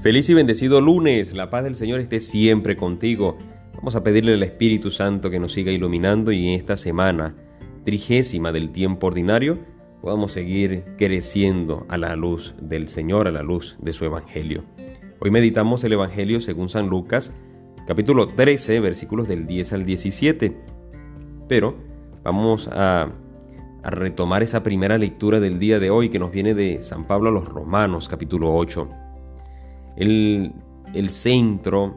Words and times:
Feliz 0.00 0.30
y 0.30 0.34
bendecido 0.34 0.80
lunes, 0.80 1.34
la 1.34 1.50
paz 1.50 1.62
del 1.62 1.76
Señor 1.76 2.00
esté 2.00 2.20
siempre 2.20 2.74
contigo. 2.74 3.36
Vamos 3.74 3.96
a 3.96 4.02
pedirle 4.02 4.32
al 4.32 4.42
Espíritu 4.42 4.88
Santo 4.88 5.28
que 5.28 5.38
nos 5.38 5.52
siga 5.52 5.72
iluminando 5.72 6.32
y 6.32 6.48
en 6.48 6.54
esta 6.54 6.78
semana 6.78 7.34
trigésima 7.84 8.50
del 8.50 8.72
tiempo 8.72 9.08
ordinario 9.08 9.58
podamos 10.00 10.32
seguir 10.32 10.84
creciendo 10.96 11.84
a 11.90 11.98
la 11.98 12.16
luz 12.16 12.54
del 12.62 12.88
Señor, 12.88 13.28
a 13.28 13.30
la 13.30 13.42
luz 13.42 13.76
de 13.78 13.92
su 13.92 14.06
Evangelio. 14.06 14.64
Hoy 15.18 15.30
meditamos 15.30 15.84
el 15.84 15.92
Evangelio 15.92 16.40
según 16.40 16.70
San 16.70 16.88
Lucas, 16.88 17.34
capítulo 17.86 18.26
13, 18.26 18.80
versículos 18.80 19.28
del 19.28 19.46
10 19.46 19.74
al 19.74 19.84
17. 19.84 20.56
Pero 21.46 21.76
vamos 22.22 22.70
a, 22.72 23.12
retomar 23.82 24.42
esa 24.42 24.62
primera 24.62 24.96
lectura 24.96 25.40
del 25.40 25.58
día 25.58 25.78
de 25.78 25.90
hoy 25.90 26.08
que 26.08 26.18
nos 26.18 26.30
viene 26.30 26.54
de 26.54 26.80
San 26.80 27.06
Pablo 27.06 27.28
a 27.28 27.32
los 27.32 27.46
Romanos, 27.46 28.08
capítulo 28.08 28.54
8 28.54 29.09
el, 30.00 31.10
centro 31.10 31.94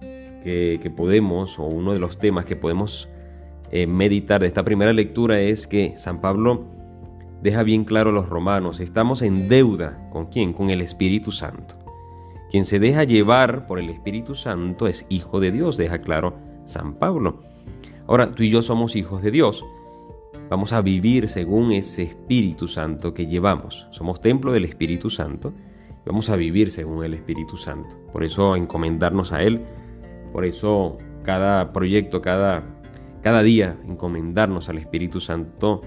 que, 0.00 0.92
podemos, 0.94 1.58
o 1.58 1.64
uno 1.64 1.92
de 1.92 1.98
los 1.98 2.18
temas 2.18 2.44
que 2.44 2.56
podemos 2.56 3.08
eh, 3.70 3.86
meditar 3.86 4.40
de 4.40 4.46
esta 4.46 4.64
primera 4.64 4.92
lectura 4.92 5.40
es 5.40 5.66
que 5.66 5.94
San 5.96 6.20
Pablo 6.20 6.64
deja 7.42 7.62
bien 7.62 7.84
claro 7.84 8.10
a 8.10 8.12
los 8.12 8.28
romanos, 8.28 8.80
estamos 8.80 9.22
en 9.22 9.48
deuda 9.48 10.08
con 10.10 10.26
quién, 10.26 10.52
con 10.52 10.70
el 10.70 10.80
Espíritu 10.80 11.32
Santo. 11.32 11.76
Quien 12.50 12.64
se 12.64 12.78
deja 12.78 13.04
llevar 13.04 13.66
por 13.66 13.78
el 13.78 13.90
Espíritu 13.90 14.34
Santo 14.34 14.86
es 14.86 15.04
hijo 15.08 15.38
de 15.38 15.52
Dios, 15.52 15.76
deja 15.76 15.98
claro 15.98 16.34
San 16.64 16.94
Pablo. 16.94 17.42
Ahora, 18.06 18.30
tú 18.30 18.42
y 18.42 18.50
yo 18.50 18.62
somos 18.62 18.96
hijos 18.96 19.22
de 19.22 19.30
Dios. 19.30 19.64
Vamos 20.48 20.72
a 20.72 20.80
vivir 20.80 21.28
según 21.28 21.72
ese 21.72 22.04
Espíritu 22.04 22.66
Santo 22.66 23.12
que 23.12 23.26
llevamos. 23.26 23.86
Somos 23.90 24.22
templo 24.22 24.50
del 24.50 24.64
Espíritu 24.64 25.10
Santo 25.10 25.52
Vamos 26.08 26.30
a 26.30 26.36
vivir 26.36 26.70
según 26.70 27.04
el 27.04 27.12
Espíritu 27.12 27.58
Santo. 27.58 27.94
Por 28.14 28.24
eso 28.24 28.56
encomendarnos 28.56 29.30
a 29.34 29.42
Él. 29.42 29.60
Por 30.32 30.46
eso 30.46 30.96
cada 31.22 31.70
proyecto, 31.74 32.22
cada, 32.22 32.64
cada 33.20 33.42
día 33.42 33.76
encomendarnos 33.86 34.70
al 34.70 34.78
Espíritu 34.78 35.20
Santo 35.20 35.82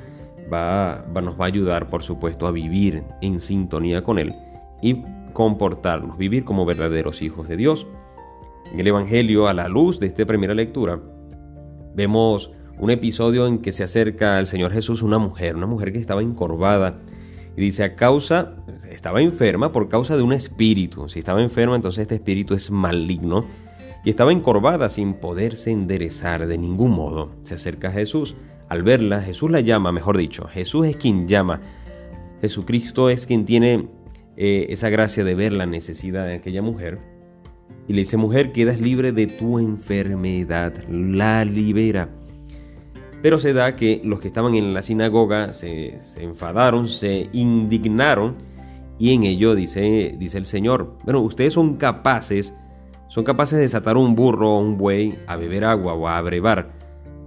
va, 0.51 1.03
va, 1.15 1.21
nos 1.21 1.41
va 1.41 1.45
a 1.45 1.47
ayudar, 1.47 1.89
por 1.89 2.03
supuesto, 2.03 2.45
a 2.45 2.51
vivir 2.51 3.03
en 3.21 3.39
sintonía 3.39 4.03
con 4.03 4.19
Él 4.19 4.35
y 4.83 5.03
comportarnos, 5.33 6.19
vivir 6.19 6.43
como 6.43 6.67
verdaderos 6.67 7.23
hijos 7.23 7.47
de 7.47 7.57
Dios. 7.57 7.87
En 8.71 8.79
el 8.79 8.85
Evangelio, 8.85 9.47
a 9.47 9.55
la 9.55 9.67
luz 9.69 9.99
de 9.99 10.05
esta 10.05 10.23
primera 10.27 10.53
lectura, 10.53 10.99
vemos 11.95 12.51
un 12.77 12.91
episodio 12.91 13.47
en 13.47 13.57
que 13.57 13.71
se 13.71 13.83
acerca 13.83 14.37
al 14.37 14.45
Señor 14.45 14.71
Jesús 14.71 15.01
una 15.01 15.17
mujer, 15.17 15.55
una 15.55 15.65
mujer 15.65 15.91
que 15.91 15.99
estaba 15.99 16.21
encorvada 16.21 16.99
y 17.55 17.61
dice, 17.61 17.83
a 17.83 17.95
causa, 17.95 18.55
estaba 18.89 19.21
enferma 19.21 19.71
por 19.71 19.89
causa 19.89 20.15
de 20.15 20.23
un 20.23 20.33
espíritu. 20.33 21.09
Si 21.09 21.19
estaba 21.19 21.41
enferma, 21.41 21.75
entonces 21.75 22.03
este 22.03 22.15
espíritu 22.15 22.53
es 22.53 22.71
maligno. 22.71 23.45
Y 24.03 24.09
estaba 24.09 24.31
encorvada 24.31 24.89
sin 24.89 25.13
poderse 25.13 25.71
enderezar 25.71 26.47
de 26.47 26.57
ningún 26.57 26.91
modo. 26.91 27.35
Se 27.43 27.55
acerca 27.55 27.89
a 27.89 27.91
Jesús. 27.91 28.35
Al 28.69 28.83
verla, 28.83 29.21
Jesús 29.21 29.51
la 29.51 29.59
llama, 29.59 29.91
mejor 29.91 30.17
dicho. 30.17 30.47
Jesús 30.47 30.87
es 30.87 30.95
quien 30.95 31.27
llama. 31.27 31.61
Jesucristo 32.41 33.09
es 33.09 33.27
quien 33.27 33.45
tiene 33.45 33.87
eh, 34.37 34.67
esa 34.69 34.89
gracia 34.89 35.23
de 35.23 35.35
ver 35.35 35.53
la 35.53 35.65
necesidad 35.65 36.25
de 36.25 36.35
aquella 36.35 36.61
mujer. 36.61 36.99
Y 37.87 37.93
le 37.93 37.99
dice, 37.99 38.17
mujer, 38.17 38.51
quedas 38.51 38.79
libre 38.79 39.11
de 39.11 39.27
tu 39.27 39.59
enfermedad. 39.59 40.73
La 40.89 41.45
libera. 41.45 42.09
Pero 43.21 43.37
se 43.37 43.53
da 43.53 43.75
que 43.75 44.01
los 44.03 44.19
que 44.19 44.27
estaban 44.27 44.55
en 44.55 44.73
la 44.73 44.81
sinagoga 44.81 45.53
se, 45.53 45.99
enfadaron, 46.17 46.87
se 46.87 47.29
indignaron 47.33 48.35
y 49.01 49.15
en 49.15 49.23
ello 49.23 49.55
dice, 49.55 50.15
dice 50.19 50.37
el 50.37 50.45
Señor, 50.45 50.95
bueno, 51.05 51.21
ustedes 51.21 51.53
son 51.53 51.77
capaces, 51.77 52.53
son 53.07 53.23
capaces 53.23 53.57
de 53.57 53.63
desatar 53.63 53.97
un 53.97 54.13
burro 54.13 54.53
o 54.53 54.59
un 54.59 54.77
buey 54.77 55.15
a 55.25 55.37
beber 55.37 55.65
agua 55.65 55.95
o 55.95 56.07
a 56.07 56.19
abrevar 56.19 56.73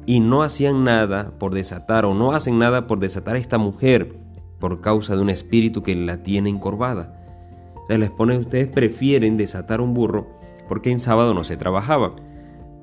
y 0.06 0.20
no 0.20 0.44
hacían 0.44 0.84
nada 0.84 1.32
por 1.36 1.52
desatar 1.52 2.04
o 2.04 2.14
no 2.14 2.30
hacen 2.30 2.60
nada 2.60 2.86
por 2.86 3.00
desatar 3.00 3.34
a 3.34 3.40
esta 3.40 3.58
mujer 3.58 4.14
por 4.60 4.80
causa 4.80 5.16
de 5.16 5.22
un 5.22 5.30
espíritu 5.30 5.82
que 5.82 5.96
la 5.96 6.22
tiene 6.22 6.48
encorvada. 6.48 7.12
O 7.82 7.86
sea, 7.88 7.98
les 7.98 8.12
pone, 8.12 8.38
ustedes 8.38 8.68
prefieren 8.68 9.36
desatar 9.36 9.80
un 9.80 9.94
burro 9.94 10.28
porque 10.68 10.92
en 10.92 11.00
sábado 11.00 11.34
no 11.34 11.42
se 11.42 11.56
trabajaba. 11.56 12.14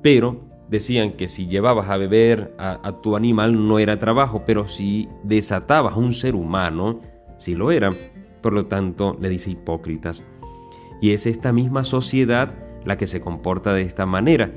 Pero 0.02 0.42
decían 0.68 1.12
que 1.12 1.28
si 1.28 1.46
llevabas 1.46 1.88
a 1.88 1.96
beber 1.96 2.54
a, 2.58 3.00
tu 3.00 3.16
animal 3.16 3.66
no 3.66 3.78
era 3.78 3.98
trabajo, 3.98 4.42
pero 4.44 4.68
si 4.68 5.08
desatabas 5.22 5.94
a 5.94 5.98
un 5.98 6.12
ser 6.12 6.34
humano, 6.34 7.00
sí 7.38 7.54
lo 7.54 7.72
era. 7.72 7.88
Por 8.42 8.52
lo 8.52 8.66
tanto, 8.66 9.16
le 9.20 9.28
dice 9.28 9.50
hipócritas. 9.50 10.24
Y 11.00 11.12
es 11.12 11.26
esta 11.26 11.52
misma 11.52 11.84
sociedad 11.84 12.54
la 12.84 12.96
que 12.96 13.06
se 13.06 13.20
comporta 13.20 13.72
de 13.72 13.82
esta 13.82 14.06
manera, 14.06 14.50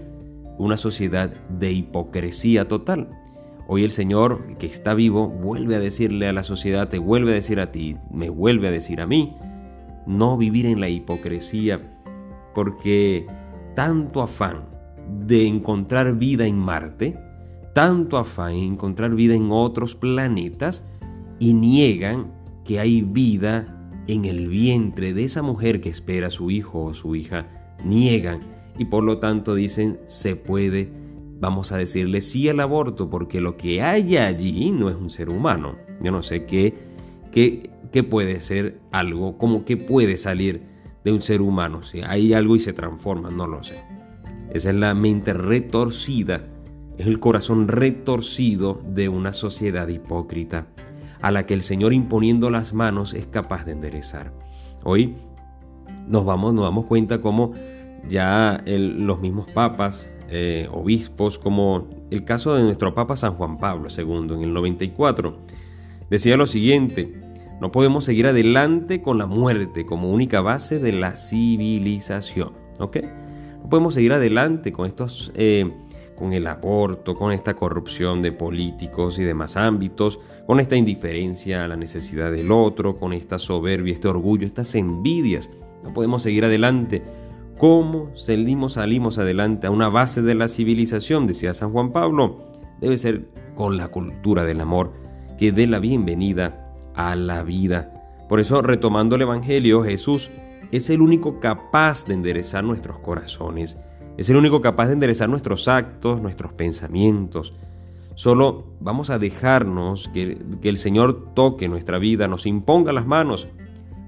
una 0.57 0.78
sociedad 0.78 1.29
de 1.50 1.72
hipocresía 1.72 2.68
total. 2.68 3.09
Hoy 3.68 3.84
el 3.84 3.91
Señor, 3.91 4.57
que 4.57 4.68
está 4.68 4.94
vivo, 4.94 5.28
vuelve 5.28 5.75
a 5.75 5.79
decirle 5.79 6.28
a 6.28 6.34
la 6.34 6.44
sociedad, 6.44 6.88
te 6.88 7.00
vuelve 7.00 7.31
a 7.31 7.35
decir 7.35 7.59
a 7.59 7.72
ti, 7.72 7.97
me 8.12 8.29
vuelve 8.29 8.68
a 8.68 8.72
decir 8.72 9.01
a 9.01 9.07
mí, 9.07 9.35
no 10.06 10.38
vivir 10.38 10.66
en 10.66 10.79
la 10.79 10.90
hipocresía, 10.90 11.81
porque 12.53 13.25
tanto 13.75 14.22
afán, 14.22 14.75
de 15.25 15.45
encontrar 15.45 16.16
vida 16.16 16.45
en 16.45 16.57
Marte, 16.57 17.18
tanto 17.74 18.18
afán 18.18 18.53
en 18.53 18.74
encontrar 18.74 19.13
vida 19.16 19.35
en 19.35 19.51
otros 19.51 19.95
planetas 19.95 20.84
y 21.40 21.53
niegan 21.53 22.31
que 22.63 22.79
hay 22.79 23.01
vida 23.01 23.75
en 24.07 24.25
el 24.25 24.47
vientre 24.47 25.13
de 25.13 25.23
esa 25.23 25.41
mujer 25.41 25.81
que 25.81 25.89
espera 25.89 26.27
a 26.27 26.31
su 26.31 26.51
hijo 26.51 26.83
o 26.83 26.93
su 26.93 27.16
hija. 27.16 27.47
Niegan 27.83 28.39
y 28.77 28.85
por 28.85 29.03
lo 29.03 29.19
tanto 29.19 29.55
dicen 29.55 29.99
se 30.05 30.35
puede, 30.35 30.89
vamos 31.39 31.71
a 31.71 31.77
decirle 31.77 32.21
sí 32.21 32.49
al 32.49 32.59
aborto 32.59 33.09
porque 33.09 33.41
lo 33.41 33.57
que 33.57 33.81
hay 33.81 34.17
allí 34.17 34.71
no 34.71 34.89
es 34.89 34.95
un 34.95 35.09
ser 35.09 35.29
humano. 35.29 35.75
Yo 36.01 36.11
no 36.11 36.23
sé 36.23 36.45
qué, 36.45 36.73
qué, 37.31 37.69
qué 37.91 38.03
puede 38.03 38.41
ser 38.41 38.79
algo, 38.91 39.38
como 39.38 39.65
que 39.65 39.77
puede 39.77 40.17
salir 40.17 40.61
de 41.03 41.11
un 41.11 41.21
ser 41.21 41.41
humano. 41.41 41.83
Si 41.83 42.01
hay 42.01 42.33
algo 42.33 42.55
y 42.55 42.59
se 42.59 42.73
transforma, 42.73 43.29
no 43.29 43.47
lo 43.47 43.63
sé. 43.63 43.81
Esa 44.53 44.69
es 44.69 44.75
la 44.75 44.94
mente 44.94 45.33
retorcida, 45.33 46.47
es 46.97 47.07
el 47.07 47.19
corazón 47.19 47.67
retorcido 47.67 48.81
de 48.88 49.09
una 49.09 49.33
sociedad 49.33 49.88
hipócrita, 49.88 50.67
a 51.25 51.31
la 51.31 51.47
que 51.47 51.56
el 51.56 51.63
Señor 51.63 51.91
imponiendo 51.91 52.52
las 52.52 52.75
manos 52.75 53.16
es 53.16 53.25
capaz 53.25 53.66
de 53.66 53.72
enderezar. 53.72 54.31
Hoy 54.84 55.16
nos 56.08 56.24
vamos, 56.24 56.53
nos 56.53 56.66
damos 56.66 56.86
cuenta 56.86 57.19
cómo 57.19 57.53
ya 58.08 58.63
los 58.68 59.19
mismos 59.19 59.50
papas, 59.50 60.08
eh, 60.30 60.69
obispos, 60.72 61.40
como 61.40 61.88
el 62.12 62.24
caso 62.25 62.53
de 62.53 62.62
nuestro 62.62 62.94
Papa 62.94 63.16
San 63.16 63.34
Juan 63.34 63.58
Pablo 63.58 63.88
II 63.90 64.36
en 64.36 64.44
el 64.44 64.53
94, 64.53 65.36
decía 66.12 66.38
lo 66.38 66.46
siguiente, 66.46 67.19
no 67.59 67.72
podemos 67.72 68.06
seguir 68.06 68.28
adelante 68.28 69.02
con 69.02 69.18
la 69.18 69.25
muerte 69.25 69.84
como 69.88 70.12
única 70.12 70.42
base 70.42 70.78
de 70.78 70.92
la 70.92 71.16
civilización. 71.16 72.52
¿ok?, 72.78 72.97
podemos 73.72 73.96
seguir 73.96 74.13
adelante 74.13 74.72
con 74.72 74.86
estos, 74.86 75.31
eh, 75.34 75.74
con 76.15 76.33
el 76.33 76.47
aborto, 76.47 77.15
con 77.15 77.31
esta 77.31 77.53
corrupción 77.55 78.21
de 78.21 78.31
políticos 78.31 79.19
y 79.19 79.23
demás 79.23 79.57
ámbitos, 79.57 80.19
con 80.47 80.59
esta 80.59 80.75
indiferencia 80.75 81.63
a 81.63 81.67
la 81.67 81.75
necesidad 81.75 82.31
del 82.31 82.51
otro, 82.51 82.97
con 82.97 83.13
esta 83.13 83.39
soberbia, 83.39 83.93
este 83.93 84.07
orgullo, 84.07 84.45
estas 84.45 84.73
envidias. 84.75 85.49
No 85.83 85.93
podemos 85.93 86.23
seguir 86.23 86.45
adelante. 86.45 87.03
¿Cómo 87.57 88.11
salimos, 88.15 88.73
salimos 88.73 89.17
adelante 89.17 89.67
a 89.67 89.71
una 89.71 89.89
base 89.89 90.21
de 90.21 90.35
la 90.35 90.47
civilización? 90.47 91.27
Decía 91.27 91.53
San 91.53 91.71
Juan 91.71 91.91
Pablo. 91.91 92.39
Debe 92.81 92.97
ser 92.97 93.29
con 93.55 93.77
la 93.77 93.87
cultura 93.87 94.43
del 94.43 94.61
amor 94.61 94.91
que 95.37 95.51
dé 95.51 95.67
la 95.67 95.79
bienvenida 95.79 96.73
a 96.95 97.15
la 97.15 97.43
vida. 97.43 97.91
Por 98.27 98.39
eso, 98.39 98.61
retomando 98.61 99.15
el 99.15 99.21
Evangelio, 99.21 99.83
Jesús 99.83 100.29
es 100.71 100.89
el 100.89 101.01
único 101.01 101.39
capaz 101.39 102.06
de 102.06 102.15
enderezar 102.15 102.63
nuestros 102.63 103.00
corazones, 103.00 103.77
es 104.17 104.29
el 104.29 104.38
único 104.38 104.62
capaz 104.62 104.88
de 104.88 104.94
enderezar 104.94 105.29
nuestros 105.29 105.67
actos, 105.67 106.21
nuestros 106.21 106.53
pensamientos. 106.53 107.53
Solo 108.15 108.67
vamos 108.79 109.09
a 109.09 109.19
dejarnos 109.19 110.09
que, 110.13 110.38
el 110.63 110.77
Señor 110.77 111.33
toque 111.33 111.67
nuestra 111.67 112.00
vida, 112.00 112.27
nos 112.27 112.45
imponga 112.45 112.94
las 112.94 113.06
manos 113.06 113.47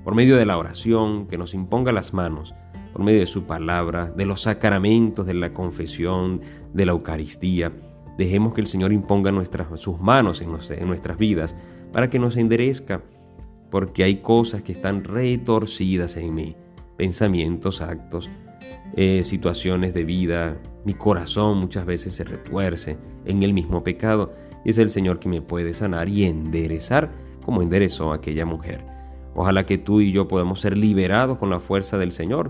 por 0.05 0.15
medio 0.15 0.37
de 0.37 0.45
la 0.45 0.57
oración, 0.57 1.27
que 1.27 1.37
nos 1.37 1.53
imponga 1.53 1.91
las 1.91 2.13
manos 2.13 2.55
por 2.93 3.03
medio 3.03 3.19
de 3.19 3.25
su 3.25 3.43
palabra, 3.43 4.09
de 4.09 4.25
los 4.25 4.43
sacramentos, 4.43 5.25
de 5.25 5.33
la 5.33 5.53
confesión, 5.53 6.41
de 6.73 6.85
la 6.85 6.93
Eucaristía. 6.93 7.73
Dejemos 8.17 8.53
que 8.53 8.61
el 8.61 8.67
Señor 8.67 8.93
imponga 8.93 9.31
nuestras, 9.31 9.67
sus 9.79 9.99
manos 9.99 10.41
en, 10.41 10.49
en 10.69 10.87
nuestras 10.87 11.17
vidas 11.17 11.53
para 11.91 12.09
que 12.09 12.17
nos 12.17 12.37
enderezca 12.37 13.01
porque 13.69 14.05
hay 14.05 14.21
cosas 14.21 14.61
que 14.61 14.71
están 14.71 15.03
retorcidas 15.03 16.15
en 16.15 16.33
mí, 16.33 16.55
pensamientos, 16.95 17.81
actos, 17.81 18.29
eh, 18.95 19.23
situaciones 19.23 19.93
de 19.93 20.03
vida, 20.03 20.57
mi 20.85 20.93
corazón 20.93 21.57
muchas 21.59 21.85
veces 21.85 22.15
se 22.15 22.23
retuerce 22.23 22.97
en 23.25 23.43
el 23.43 23.53
mismo 23.53 23.83
pecado 23.83 24.33
y 24.63 24.69
es 24.69 24.77
el 24.77 24.89
Señor 24.89 25.19
que 25.19 25.29
me 25.29 25.41
puede 25.41 25.73
sanar 25.73 26.09
y 26.09 26.23
enderezar 26.23 27.11
como 27.45 27.61
enderezó 27.61 28.11
aquella 28.11 28.45
mujer. 28.45 28.83
Ojalá 29.35 29.65
que 29.65 29.77
tú 29.77 30.01
y 30.01 30.11
yo 30.11 30.27
podamos 30.27 30.61
ser 30.61 30.77
liberados 30.77 31.37
con 31.37 31.49
la 31.49 31.59
fuerza 31.59 31.97
del 31.97 32.11
Señor, 32.11 32.49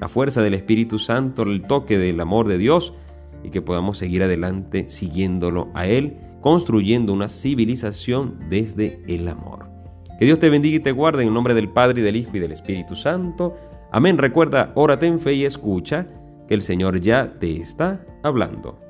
la 0.00 0.08
fuerza 0.08 0.42
del 0.42 0.54
Espíritu 0.54 0.98
Santo, 0.98 1.42
el 1.42 1.62
toque 1.62 1.98
del 1.98 2.18
amor 2.20 2.48
de 2.48 2.58
Dios 2.58 2.94
y 3.44 3.50
que 3.50 3.62
podamos 3.62 3.98
seguir 3.98 4.22
adelante 4.22 4.88
siguiéndolo 4.88 5.68
a 5.74 5.86
Él, 5.86 6.16
construyendo 6.40 7.12
una 7.12 7.28
civilización 7.28 8.38
desde 8.48 9.02
el 9.06 9.28
amor. 9.28 9.68
Que 10.18 10.24
Dios 10.24 10.38
te 10.38 10.50
bendiga 10.50 10.76
y 10.76 10.80
te 10.80 10.92
guarde 10.92 11.22
en 11.22 11.28
el 11.28 11.34
nombre 11.34 11.54
del 11.54 11.68
Padre, 11.68 12.00
y 12.00 12.04
del 12.04 12.16
Hijo 12.16 12.36
y 12.36 12.40
del 12.40 12.52
Espíritu 12.52 12.94
Santo. 12.96 13.56
Amén. 13.92 14.16
Recuerda, 14.16 14.72
órate 14.74 15.06
en 15.06 15.20
fe 15.20 15.34
y 15.34 15.44
escucha 15.44 16.06
que 16.48 16.54
el 16.54 16.62
Señor 16.62 17.00
ya 17.00 17.34
te 17.38 17.60
está 17.60 18.04
hablando. 18.22 18.80